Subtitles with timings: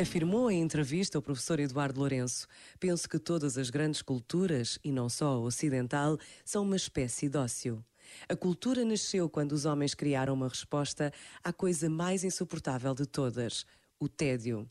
[0.00, 2.48] Afirmou em entrevista o professor Eduardo Lourenço:
[2.80, 7.38] Penso que todas as grandes culturas, e não só a ocidental, são uma espécie de
[7.38, 7.84] ócio.
[8.28, 11.12] A cultura nasceu quando os homens criaram uma resposta
[11.44, 13.64] à coisa mais insuportável de todas:
[14.00, 14.68] o tédio.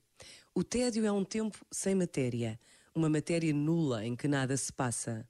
[0.54, 2.60] O tédio é um tempo sem matéria,
[2.94, 5.26] uma matéria nula em que nada se passa.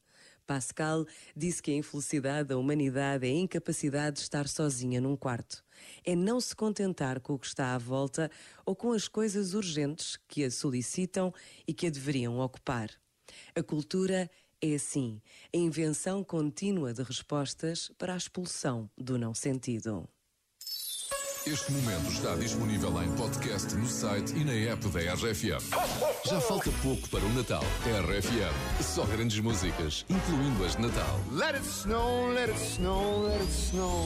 [0.51, 5.63] Pascal disse que a infelicidade da humanidade é a incapacidade de estar sozinha num quarto.
[6.03, 8.29] É não se contentar com o que está à volta
[8.65, 11.33] ou com as coisas urgentes que a solicitam
[11.65, 12.89] e que a deveriam ocupar.
[13.55, 14.29] A cultura
[14.61, 15.21] é assim,
[15.55, 20.05] a invenção contínua de respostas para a expulsão do não sentido.
[21.45, 25.59] Este momento está disponível em podcast no site e na app da RFM.
[26.23, 27.63] Já falta pouco para o Natal.
[27.83, 31.19] RFM, só grandes músicas, incluindo as de Natal.
[31.31, 34.05] Let it snow, let it snow, let it snow.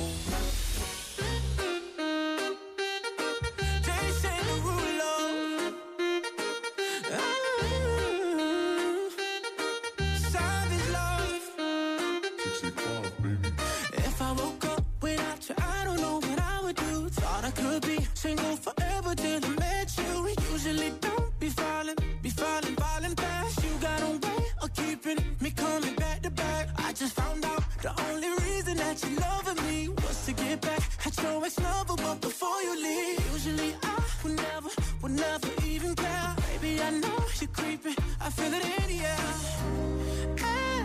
[17.55, 20.27] Could be single forever till I met you.
[20.51, 23.63] Usually don't be falling, be falling, falling fast.
[23.63, 26.69] You got a way of keeping me coming back to back.
[26.77, 30.81] I just found out the only reason that you're loving me was to get back
[31.05, 31.95] at your ex-lover.
[31.97, 34.69] But before you leave, usually I would never,
[35.01, 36.35] would never even care.
[36.47, 37.95] Baby, I know you're creeping.
[38.21, 39.25] I feel it in the air.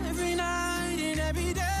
[0.09, 1.80] Every night and every day.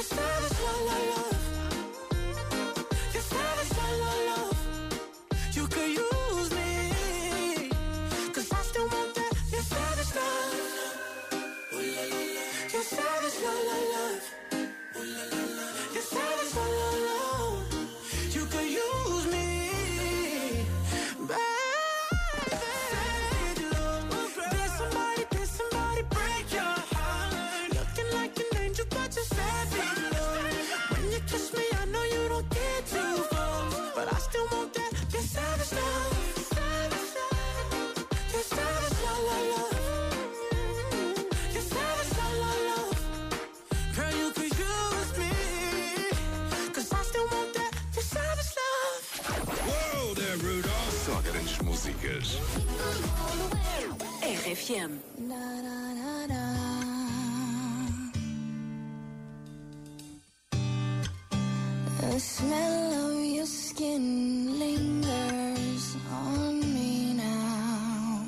[0.00, 1.18] Savage love, love, love.
[1.18, 1.27] Your
[51.88, 52.38] músicas.
[54.22, 55.00] RFM.
[62.00, 68.24] The smell of your skin lingers on me now.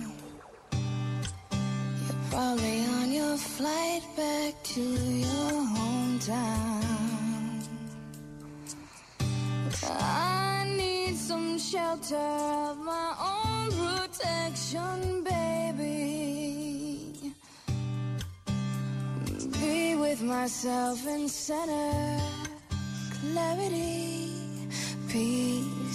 [0.72, 6.80] You're probably on your flight back to your hometown.
[9.82, 13.39] I need some shelter of my own
[14.22, 17.00] section, baby.
[19.60, 22.20] Be with myself in center,
[23.20, 24.32] clarity,
[25.08, 25.89] peace.